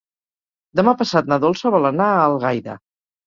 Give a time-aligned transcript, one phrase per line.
[0.79, 2.79] Demà passat na Dolça vol anar a Algaida.